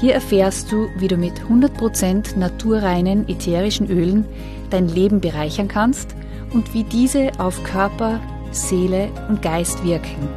[0.00, 4.26] Hier erfährst du, wie du mit 100% naturreinen ätherischen Ölen
[4.70, 6.14] dein Leben bereichern kannst
[6.52, 8.20] und wie diese auf Körper,
[8.52, 10.28] Seele und Geist wirken.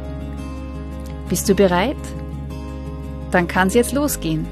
[1.28, 1.96] Bist du bereit?
[3.30, 4.46] Dann kann es jetzt losgehen.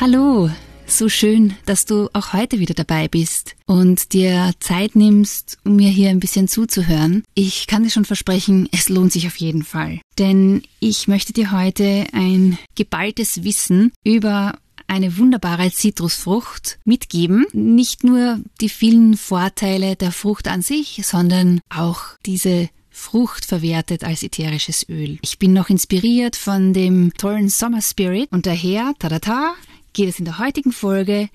[0.00, 0.48] Hallo,
[0.90, 5.88] so schön, dass du auch heute wieder dabei bist und dir Zeit nimmst, um mir
[5.88, 7.24] hier ein bisschen zuzuhören.
[7.34, 10.00] Ich kann dir schon versprechen, es lohnt sich auf jeden Fall.
[10.18, 17.46] Denn ich möchte dir heute ein geballtes Wissen über eine wunderbare Zitrusfrucht mitgeben.
[17.52, 24.22] Nicht nur die vielen Vorteile der Frucht an sich, sondern auch diese Frucht verwertet als
[24.22, 25.18] ätherisches Öl.
[25.22, 29.54] Ich bin noch inspiriert von dem tollen Summer Spirit und daher, tada,
[29.92, 31.28] geht es in der heutigen Folge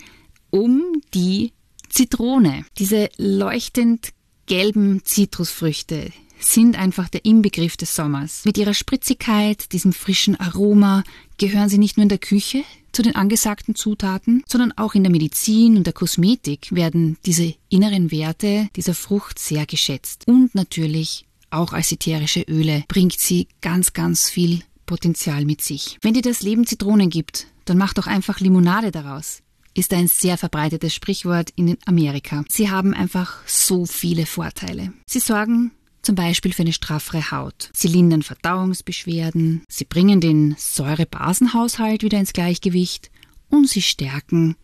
[0.50, 1.54] um die
[1.90, 2.66] Zitrone.
[2.78, 4.10] Diese leuchtend
[4.46, 8.44] gelben Zitrusfrüchte sind einfach der Inbegriff des Sommers.
[8.46, 11.04] Mit ihrer Spritzigkeit, diesem frischen Aroma
[11.38, 15.12] gehören sie nicht nur in der Küche zu den angesagten Zutaten, sondern auch in der
[15.12, 20.28] Medizin und der Kosmetik werden diese inneren Werte dieser Frucht sehr geschätzt.
[20.28, 25.98] Und natürlich auch als ätherische Öle bringt sie ganz, ganz viel Potenzial mit sich.
[26.02, 29.42] Wenn dir das Leben Zitronen gibt, dann mach doch einfach Limonade daraus.
[29.74, 32.46] Ist ein sehr verbreitetes Sprichwort in Amerika.
[32.48, 34.94] Sie haben einfach so viele Vorteile.
[35.06, 37.72] Sie sorgen zum Beispiel für eine straffere Haut.
[37.74, 43.10] Sie lindern Verdauungsbeschwerden, sie bringen den Säurebasenhaushalt wieder ins Gleichgewicht
[43.50, 44.56] und sie stärken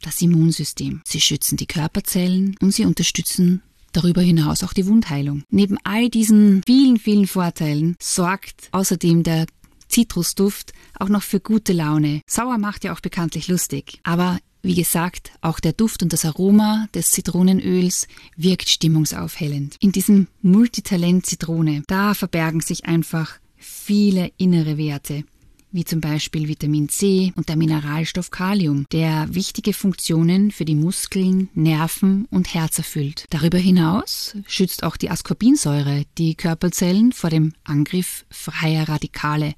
[0.00, 1.02] das Immunsystem.
[1.04, 5.42] Sie schützen die Körperzellen und sie unterstützen darüber hinaus auch die Wundheilung.
[5.50, 9.46] Neben all diesen vielen, vielen Vorteilen sorgt außerdem der
[9.88, 12.22] Zitrusduft auch noch für gute Laune.
[12.28, 14.00] Sauer macht ja auch bekanntlich lustig.
[14.02, 19.76] Aber wie gesagt, auch der Duft und das Aroma des Zitronenöls wirkt stimmungsaufhellend.
[19.80, 25.24] In diesem Multitalent Zitrone, da verbergen sich einfach viele innere Werte,
[25.70, 31.48] wie zum Beispiel Vitamin C und der Mineralstoff Kalium, der wichtige Funktionen für die Muskeln,
[31.54, 33.26] Nerven und Herz erfüllt.
[33.30, 39.54] Darüber hinaus schützt auch die Ascorbinsäure die Körperzellen vor dem Angriff freier Radikale,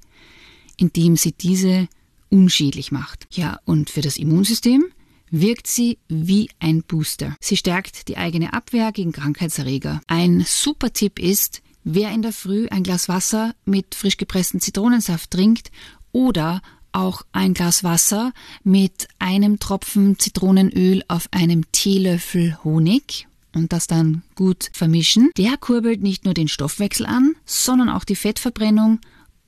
[0.79, 1.87] indem sie diese
[2.29, 3.27] unschädlich macht.
[3.31, 4.85] Ja, und für das Immunsystem
[5.31, 7.35] wirkt sie wie ein Booster.
[7.39, 10.01] Sie stärkt die eigene Abwehr gegen Krankheitserreger.
[10.07, 15.31] Ein super Tipp ist, wer in der Früh ein Glas Wasser mit frisch gepresstem Zitronensaft
[15.31, 15.71] trinkt
[16.11, 23.87] oder auch ein Glas Wasser mit einem Tropfen Zitronenöl auf einem Teelöffel Honig und das
[23.87, 25.29] dann gut vermischen.
[25.37, 28.99] Der kurbelt nicht nur den Stoffwechsel an, sondern auch die Fettverbrennung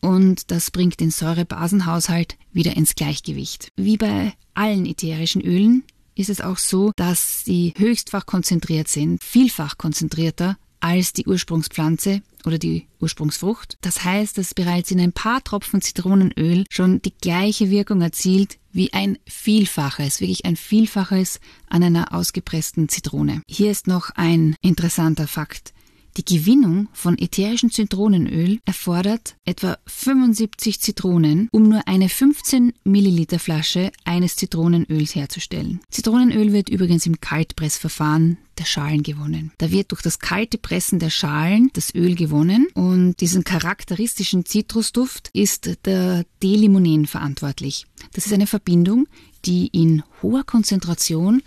[0.02, 3.70] und das bringt den Säurebasenhaushalt wieder ins Gleichgewicht.
[3.76, 5.84] Wie bei allen ätherischen Ölen
[6.16, 12.58] ist es auch so, dass sie höchstfach konzentriert sind, vielfach konzentrierter als die Ursprungspflanze oder
[12.58, 13.78] die Ursprungsfrucht.
[13.82, 18.92] Das heißt, dass bereits in ein paar Tropfen Zitronenöl schon die gleiche Wirkung erzielt wie
[18.94, 23.42] ein Vielfaches, wirklich ein Vielfaches an einer ausgepressten Zitrone.
[23.48, 25.74] Hier ist noch ein interessanter Fakt.
[26.18, 33.92] Die Gewinnung von ätherischem Zitronenöl erfordert etwa 75 Zitronen, um nur eine 15 Milliliter Flasche
[34.04, 35.80] eines Zitronenöls herzustellen.
[35.90, 39.54] Zitronenöl wird übrigens im Kaltpressverfahren der Schalen gewonnen.
[39.58, 45.30] Da wird durch das kalte Pressen der Schalen das Öl gewonnen und diesen charakteristischen Zitrusduft
[45.34, 47.86] ist der Delimonen verantwortlich.
[48.14, 49.08] Das ist eine Verbindung,
[49.46, 51.42] die in hoher Konzentration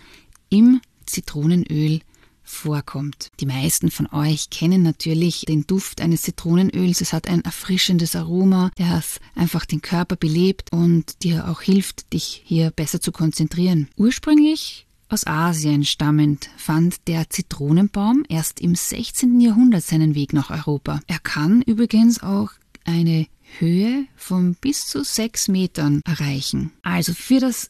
[0.49, 2.01] im Zitronenöl
[2.45, 3.31] vorkommt.
[3.39, 7.01] Die meisten von euch kennen natürlich den Duft eines Zitronenöls.
[7.01, 12.43] Es hat ein erfrischendes Aroma, das einfach den Körper belebt und dir auch hilft, dich
[12.45, 13.87] hier besser zu konzentrieren.
[13.97, 19.39] Ursprünglich aus Asien stammend fand der Zitronenbaum erst im 16.
[19.39, 20.99] Jahrhundert seinen Weg nach Europa.
[21.07, 22.51] Er kann übrigens auch
[22.85, 23.27] eine
[23.59, 26.71] Höhe von bis zu sechs Metern erreichen.
[26.81, 27.69] Also für das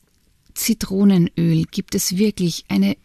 [0.54, 2.96] Zitronenöl gibt es wirklich eine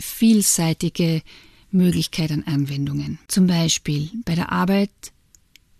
[0.00, 1.22] vielseitige
[1.70, 3.18] Möglichkeit an Anwendungen.
[3.28, 4.90] Zum Beispiel bei der Arbeit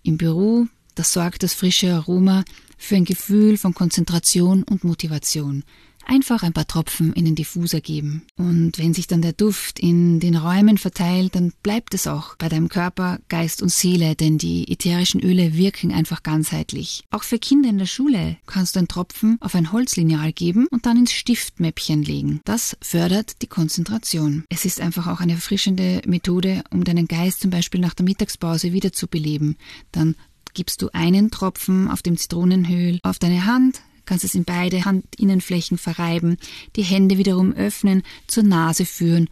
[0.02, 2.44] im Büro, da sorgt das frische Aroma
[2.78, 5.64] für ein Gefühl von Konzentration und Motivation.
[6.10, 8.22] Einfach ein paar Tropfen in den Diffuser geben.
[8.36, 12.48] Und wenn sich dann der Duft in den Räumen verteilt, dann bleibt es auch bei
[12.48, 17.04] deinem Körper, Geist und Seele, denn die ätherischen Öle wirken einfach ganzheitlich.
[17.10, 20.84] Auch für Kinder in der Schule kannst du einen Tropfen auf ein Holzlineal geben und
[20.84, 22.40] dann ins Stiftmäppchen legen.
[22.44, 24.44] Das fördert die Konzentration.
[24.48, 28.72] Es ist einfach auch eine erfrischende Methode, um deinen Geist zum Beispiel nach der Mittagspause
[28.72, 29.56] wieder zu beleben.
[29.92, 30.16] Dann
[30.54, 33.80] gibst du einen Tropfen auf dem Zitronenöl auf deine Hand,
[34.10, 36.36] kannst es in beide Handinnenflächen verreiben,
[36.74, 39.30] die Hände wiederum öffnen, zur Nase führen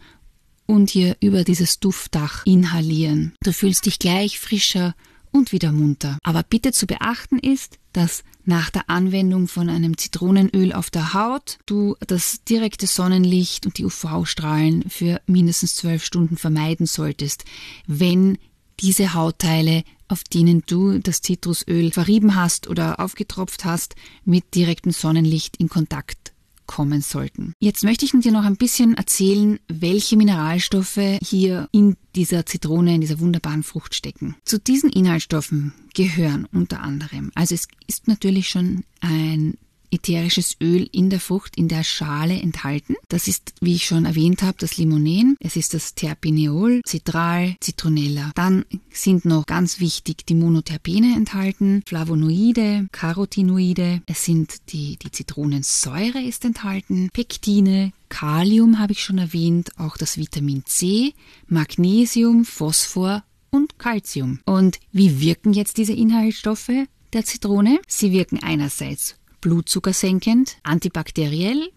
[0.67, 3.33] und hier über dieses Duftdach inhalieren.
[3.43, 4.95] Du fühlst dich gleich frischer
[5.31, 6.17] und wieder munter.
[6.23, 11.57] Aber bitte zu beachten ist, dass nach der Anwendung von einem Zitronenöl auf der Haut
[11.65, 17.43] du das direkte Sonnenlicht und die UV-Strahlen für mindestens zwölf Stunden vermeiden solltest,
[17.85, 18.37] wenn
[18.79, 23.95] diese Hautteile, auf denen du das Zitrusöl verrieben hast oder aufgetropft hast,
[24.25, 26.33] mit direktem Sonnenlicht in Kontakt
[26.69, 27.53] kommen sollten.
[27.59, 33.01] Jetzt möchte ich dir noch ein bisschen erzählen, welche Mineralstoffe hier in dieser Zitrone, in
[33.01, 34.35] dieser wunderbaren Frucht stecken.
[34.45, 39.57] Zu diesen Inhaltsstoffen gehören unter anderem, also es ist natürlich schon ein
[39.91, 42.95] ätherisches Öl in der Frucht, in der Schale enthalten.
[43.07, 45.35] Das ist, wie ich schon erwähnt habe, das Limonen.
[45.39, 48.31] Es ist das Terpineol, Citral, Citronella.
[48.35, 54.01] Dann sind noch ganz wichtig die Monoterpene enthalten, Flavonoide, Carotinoide.
[54.05, 60.17] Es sind die, die Zitronensäure ist enthalten, Pektine, Kalium habe ich schon erwähnt, auch das
[60.17, 61.13] Vitamin C,
[61.47, 64.39] Magnesium, Phosphor und Calcium.
[64.45, 66.71] Und wie wirken jetzt diese Inhaltsstoffe
[67.13, 67.79] der Zitrone?
[67.87, 71.69] Sie wirken einerseits Blutzucker senkend, antibakteriell,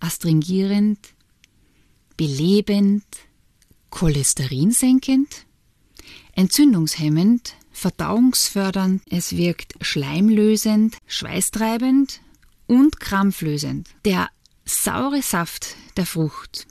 [0.00, 0.98] astringierend,
[2.16, 3.04] belebend,
[3.90, 5.46] Cholesterin senkend,
[6.34, 12.20] entzündungshemmend, verdauungsfördernd, es wirkt schleimlösend, schweißtreibend
[12.66, 13.88] und krampflösend.
[14.04, 14.28] Der
[14.64, 16.66] saure Saft der Frucht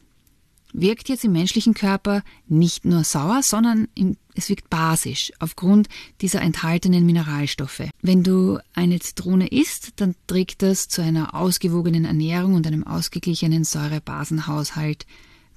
[0.74, 5.90] wirkt jetzt im menschlichen Körper nicht nur sauer, sondern im, es wirkt basisch aufgrund
[6.22, 7.84] dieser enthaltenen Mineralstoffe.
[8.02, 13.64] Wenn du eine Zitrone isst, dann trägt das zu einer ausgewogenen Ernährung und einem ausgeglichenen
[13.64, 15.06] Säurebasenhaushalt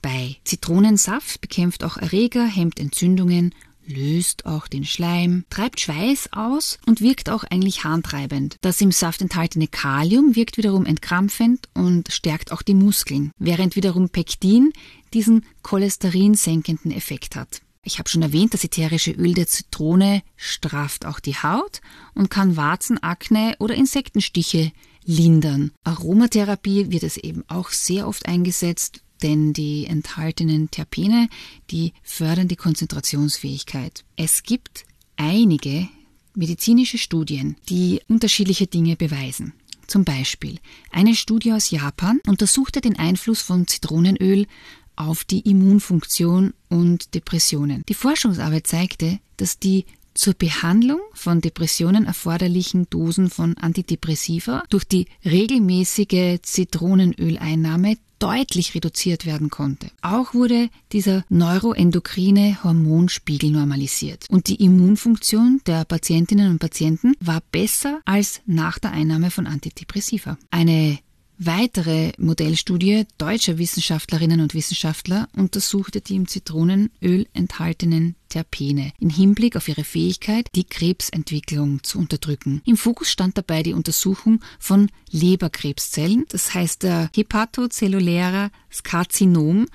[0.03, 0.37] bei.
[0.45, 3.55] Zitronensaft bekämpft auch Erreger, hemmt Entzündungen
[3.87, 8.57] löst auch den Schleim, treibt Schweiß aus und wirkt auch eigentlich harntreibend.
[8.61, 14.09] Das im Saft enthaltene Kalium wirkt wiederum entkrampfend und stärkt auch die Muskeln, während wiederum
[14.09, 14.73] Pektin
[15.13, 17.61] diesen cholesterinsenkenden Effekt hat.
[17.85, 21.83] Ich habe schon erwähnt, das ätherische Öl der Zitrone strafft auch die Haut
[22.15, 24.73] und kann Warzen, Akne oder Insektenstiche
[25.05, 25.73] lindern.
[25.85, 31.29] Aromatherapie wird es eben auch sehr oft eingesetzt, denn die enthaltenen Terpene,
[31.71, 34.05] die fördern die Konzentrationsfähigkeit.
[34.17, 35.89] Es gibt einige
[36.35, 39.53] medizinische Studien, die unterschiedliche Dinge beweisen.
[39.87, 40.59] Zum Beispiel
[40.91, 44.47] eine Studie aus Japan untersuchte den Einfluss von Zitronenöl
[44.97, 47.85] auf die Immunfunktion und Depressionen.
[47.89, 55.07] Die Forschungsarbeit zeigte, dass die zur Behandlung von Depressionen erforderlichen Dosen von Antidepressiva durch die
[55.25, 59.91] regelmäßige Zitronenöleinnahme deutlich reduziert werden konnte.
[60.01, 68.01] Auch wurde dieser neuroendokrine Hormonspiegel normalisiert und die Immunfunktion der Patientinnen und Patienten war besser
[68.05, 70.39] als nach der Einnahme von Antidepressiva.
[70.51, 70.99] Eine
[71.39, 79.69] Weitere Modellstudie deutscher Wissenschaftlerinnen und Wissenschaftler untersuchte die im Zitronenöl enthaltenen Terpene im Hinblick auf
[79.69, 82.63] ihre Fähigkeit, die Krebsentwicklung zu unterdrücken.
[82.65, 89.67] Im Fokus stand dabei die Untersuchung von Leberkrebszellen, das heißt der hepatozellulärer Skarzinom,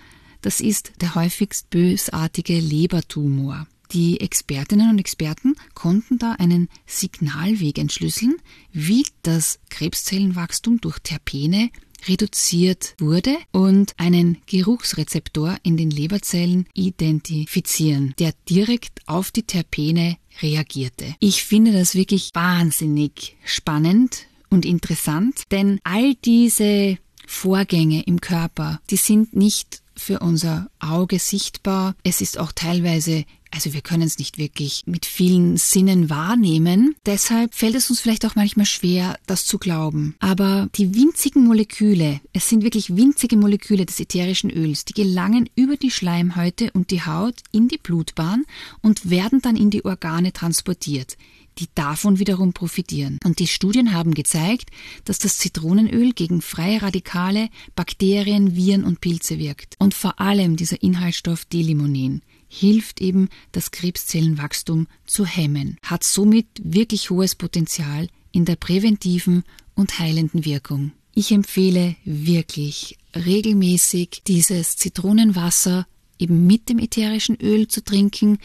[0.42, 3.68] das ist der häufigst bösartige Lebertumor.
[3.92, 8.36] Die Expertinnen und Experten konnten da einen Signalweg entschlüsseln,
[8.72, 11.72] wie das Krebszellenwachstum durch Terpene
[12.08, 21.16] reduziert wurde und einen Geruchsrezeptor in den Leberzellen identifizieren, der direkt auf die Terpene reagierte.
[21.20, 28.98] Ich finde das wirklich wahnsinnig spannend und interessant, denn all diese Vorgänge im Körper, die
[28.98, 31.96] sind nicht für unser Auge sichtbar.
[32.04, 36.96] Es ist auch teilweise also wir können es nicht wirklich mit vielen Sinnen wahrnehmen.
[37.06, 40.16] Deshalb fällt es uns vielleicht auch manchmal schwer, das zu glauben.
[40.20, 45.78] Aber die winzigen Moleküle, es sind wirklich winzige Moleküle des ätherischen Öls, die gelangen über
[45.78, 48.46] die Schleimhäute und die Haut in die Blutbahn
[48.82, 51.18] und werden dann in die Organe transportiert
[51.58, 53.20] die davon wiederum profitieren.
[53.24, 54.70] Und die Studien haben gezeigt,
[55.06, 59.76] dass das Zitronenöl gegen freie Radikale, Bakterien, Viren und Pilze wirkt.
[59.80, 67.10] Und vor allem dieser Inhaltsstoff Delimonin hilft eben, das Krebszellenwachstum zu hemmen, hat somit wirklich
[67.10, 69.44] hohes Potenzial in der präventiven
[69.76, 70.92] und heilenden Wirkung.
[71.14, 75.88] Ich empfehle wirklich regelmäßig dieses Zitronenwasser
[76.18, 78.40] eben mit dem ätherischen Öl zu trinken.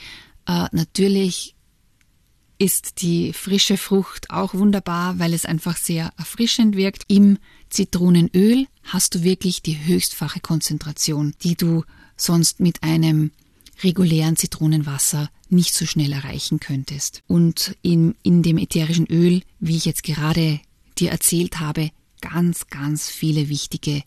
[0.46, 1.54] Äh, natürlich
[2.64, 7.02] ist die frische Frucht auch wunderbar, weil es einfach sehr erfrischend wirkt.
[7.08, 7.36] Im
[7.68, 11.84] Zitronenöl hast du wirklich die höchstfache Konzentration, die du
[12.16, 13.32] sonst mit einem
[13.82, 17.22] regulären Zitronenwasser nicht so schnell erreichen könntest.
[17.26, 20.58] Und in, in dem ätherischen Öl, wie ich jetzt gerade
[20.96, 21.90] dir erzählt habe,
[22.22, 24.02] ganz, ganz viele wichtige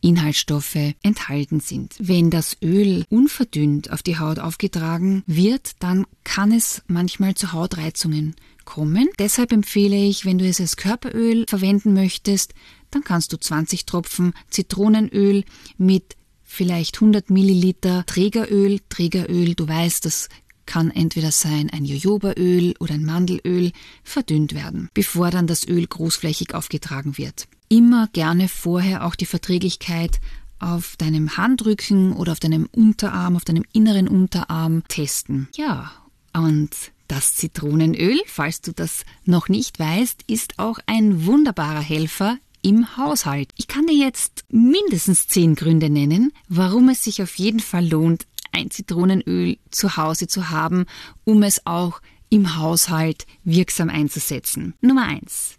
[0.00, 1.94] Inhaltsstoffe enthalten sind.
[1.98, 8.36] Wenn das Öl unverdünnt auf die Haut aufgetragen wird, dann kann es manchmal zu Hautreizungen
[8.64, 9.08] kommen.
[9.18, 12.54] Deshalb empfehle ich, wenn du es als Körperöl verwenden möchtest,
[12.90, 15.44] dann kannst du 20 Tropfen Zitronenöl
[15.76, 18.80] mit vielleicht 100 Milliliter Trägeröl.
[18.88, 20.28] Trägeröl, du weißt, das
[20.66, 23.72] kann entweder sein ein Jojobaöl oder ein Mandelöl,
[24.04, 27.48] verdünnt werden, bevor dann das Öl großflächig aufgetragen wird.
[27.68, 30.20] Immer gerne vorher auch die Verträglichkeit
[30.58, 35.48] auf deinem Handrücken oder auf deinem Unterarm, auf deinem inneren Unterarm testen.
[35.54, 35.92] Ja,
[36.32, 36.70] und
[37.08, 43.50] das Zitronenöl, falls du das noch nicht weißt, ist auch ein wunderbarer Helfer im Haushalt.
[43.56, 48.26] Ich kann dir jetzt mindestens zehn Gründe nennen, warum es sich auf jeden Fall lohnt,
[48.52, 50.86] ein Zitronenöl zu Hause zu haben,
[51.24, 54.74] um es auch im Haushalt wirksam einzusetzen.
[54.80, 55.54] Nummer eins.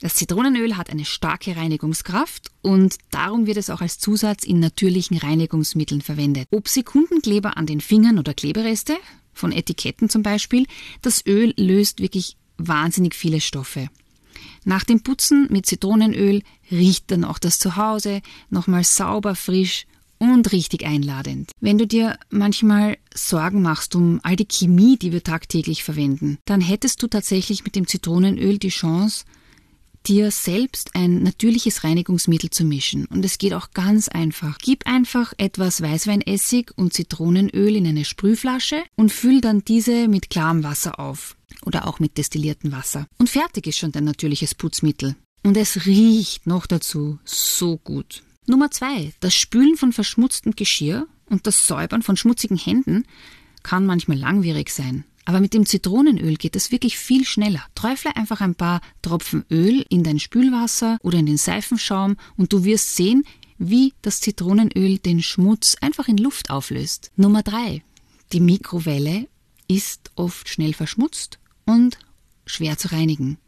[0.00, 5.16] Das Zitronenöl hat eine starke Reinigungskraft und darum wird es auch als Zusatz in natürlichen
[5.16, 6.48] Reinigungsmitteln verwendet.
[6.50, 8.96] Ob Sekundenkleber an den Fingern oder Klebereste,
[9.32, 10.66] von Etiketten zum Beispiel,
[11.02, 13.88] das Öl löst wirklich wahnsinnig viele Stoffe.
[14.64, 19.86] Nach dem Putzen mit Zitronenöl riecht dann auch das Zuhause nochmal sauber, frisch
[20.18, 21.52] und richtig einladend.
[21.60, 26.60] Wenn du dir manchmal Sorgen machst um all die Chemie, die wir tagtäglich verwenden, dann
[26.60, 29.24] hättest du tatsächlich mit dem Zitronenöl die Chance,
[30.06, 33.06] dir selbst ein natürliches Reinigungsmittel zu mischen.
[33.06, 34.58] Und es geht auch ganz einfach.
[34.58, 40.62] Gib einfach etwas Weißweinessig und Zitronenöl in eine Sprühflasche und füll dann diese mit klarem
[40.62, 43.06] Wasser auf oder auch mit destilliertem Wasser.
[43.18, 45.16] Und fertig ist schon dein natürliches Putzmittel.
[45.42, 48.22] Und es riecht noch dazu so gut.
[48.46, 49.12] Nummer zwei.
[49.20, 53.04] Das Spülen von verschmutztem Geschirr und das Säubern von schmutzigen Händen
[53.62, 55.04] kann manchmal langwierig sein.
[55.26, 57.64] Aber mit dem Zitronenöl geht es wirklich viel schneller.
[57.74, 62.64] Träufle einfach ein paar Tropfen Öl in dein Spülwasser oder in den Seifenschaum und du
[62.64, 63.24] wirst sehen,
[63.58, 67.10] wie das Zitronenöl den Schmutz einfach in Luft auflöst.
[67.16, 67.82] Nummer drei:
[68.32, 69.26] Die Mikrowelle
[69.66, 71.98] ist oft schnell verschmutzt und
[72.46, 73.38] schwer zu reinigen.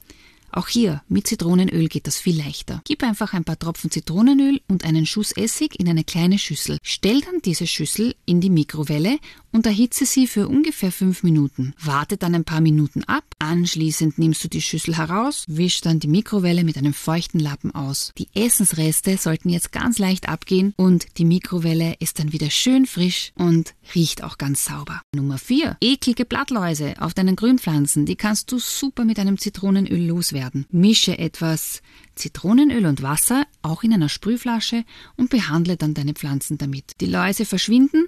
[0.51, 2.81] Auch hier mit Zitronenöl geht das viel leichter.
[2.85, 6.79] Gib einfach ein paar Tropfen Zitronenöl und einen Schuss Essig in eine kleine Schüssel.
[6.83, 9.19] Stell dann diese Schüssel in die Mikrowelle
[9.53, 11.75] und erhitze sie für ungefähr fünf Minuten.
[11.83, 13.25] Warte dann ein paar Minuten ab.
[13.39, 18.13] Anschließend nimmst du die Schüssel heraus, wisch dann die Mikrowelle mit einem feuchten Lappen aus.
[18.19, 23.33] Die Essensreste sollten jetzt ganz leicht abgehen und die Mikrowelle ist dann wieder schön frisch
[23.37, 25.03] und riecht auch ganz sauber.
[25.15, 25.77] Nummer 4.
[25.81, 28.07] Eklige Blattläuse auf deinen Grünpflanzen.
[28.07, 30.67] Die kannst du super mit einem Zitronenöl loswerden.
[30.71, 31.83] Mische etwas
[32.15, 34.85] Zitronenöl und Wasser auch in einer Sprühflasche
[35.17, 37.01] und behandle dann deine Pflanzen damit.
[37.01, 38.07] Die Läuse verschwinden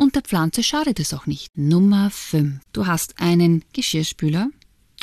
[0.00, 1.56] und der Pflanze schadet es auch nicht.
[1.58, 2.60] Nummer 5.
[2.72, 4.48] Du hast einen Geschirrspüler,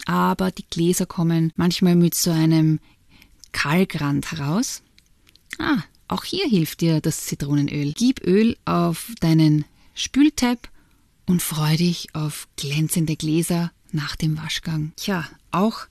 [0.07, 2.79] aber die Gläser kommen manchmal mit so einem
[3.51, 4.81] Kalkrand heraus.
[5.59, 7.93] Ah, auch hier hilft dir das Zitronenöl.
[7.93, 10.67] Gib Öl auf deinen Spültab
[11.27, 14.93] und freu dich auf glänzende Gläser nach dem Waschgang.
[14.95, 15.85] Tja, auch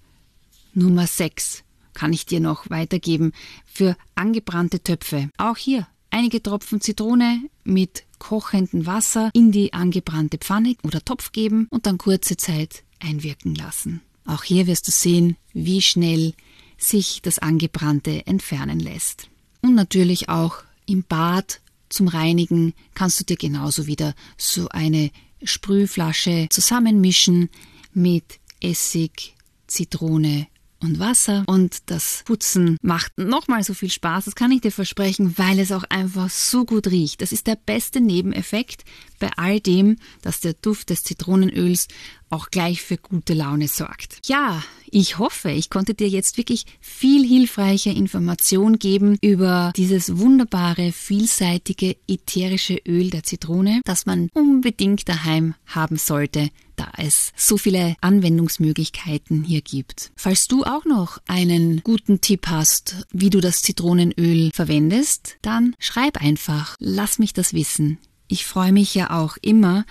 [0.74, 1.62] Nummer 6
[1.94, 3.30] kann ich dir noch weitergeben
[3.66, 5.30] für angebrannte Töpfe.
[5.36, 11.66] Auch hier einige Tropfen Zitrone mit kochendem Wasser in die angebrannte Pfanne oder Topf geben
[11.70, 14.00] und dann kurze Zeit einwirken lassen.
[14.24, 16.34] Auch hier wirst du sehen, wie schnell
[16.78, 19.28] sich das Angebrannte entfernen lässt.
[19.62, 25.10] Und natürlich auch im Bad zum Reinigen kannst du dir genauso wieder so eine
[25.42, 27.50] Sprühflasche zusammenmischen
[27.92, 29.34] mit Essig,
[29.66, 30.48] Zitrone
[30.80, 35.34] und Wasser und das Putzen macht nochmal so viel Spaß, das kann ich dir versprechen,
[35.36, 37.22] weil es auch einfach so gut riecht.
[37.22, 38.84] Das ist der beste Nebeneffekt
[39.18, 41.88] bei all dem, dass der Duft des Zitronenöls
[42.28, 44.18] auch gleich für gute Laune sorgt.
[44.26, 50.92] Ja, ich hoffe, ich konnte dir jetzt wirklich viel hilfreiche Information geben über dieses wunderbare,
[50.92, 57.96] vielseitige ätherische Öl der Zitrone, das man unbedingt daheim haben sollte, da es so viele
[58.00, 60.10] Anwendungsmöglichkeiten hier gibt.
[60.16, 66.20] Falls du auch noch einen guten Tipp hast, wie du das Zitronenöl verwendest, dann schreib
[66.20, 67.98] einfach, lass mich das wissen.
[68.28, 69.84] Ich freue mich ja auch immer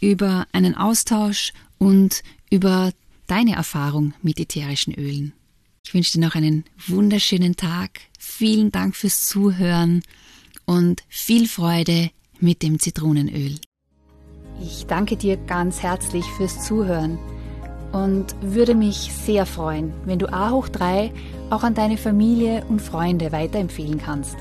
[0.00, 2.92] über einen Austausch und über
[3.26, 5.32] deine Erfahrung mit ätherischen Ölen.
[5.84, 8.00] Ich wünsche dir noch einen wunderschönen Tag.
[8.18, 10.02] Vielen Dank fürs Zuhören
[10.66, 13.58] und viel Freude mit dem Zitronenöl.
[14.62, 17.18] Ich danke dir ganz herzlich fürs Zuhören
[17.92, 21.10] und würde mich sehr freuen, wenn du A hoch 3
[21.48, 24.36] auch an deine Familie und Freunde weiterempfehlen kannst.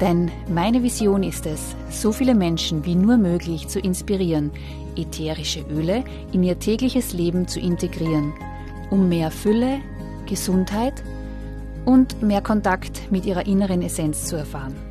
[0.00, 4.50] Denn meine Vision ist es, so viele Menschen wie nur möglich zu inspirieren,
[4.96, 8.32] ätherische Öle in ihr tägliches Leben zu integrieren,
[8.88, 9.80] um mehr Fülle,
[10.26, 11.02] Gesundheit
[11.84, 14.89] und mehr Kontakt mit ihrer inneren Essenz zu erfahren.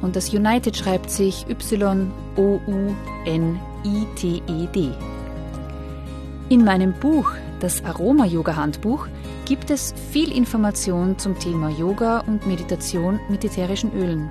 [0.00, 2.08] und das United schreibt sich Y-O-U-N-I-T-E-D.
[6.48, 7.30] In meinem Buch,
[7.60, 9.06] das Aroma-Yoga-Handbuch,
[9.44, 14.30] gibt es viel Information zum Thema Yoga und Meditation mit ätherischen Ölen.